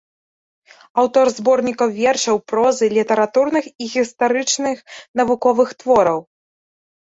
Аўтар 1.01 1.29
зборнікаў 1.37 1.93
вершаў, 1.97 2.37
прозы, 2.53 2.89
літаратурных 2.99 3.69
і 3.83 3.93
гістарычных 3.93 4.77
навуковых 5.23 5.69
твораў. 5.85 6.19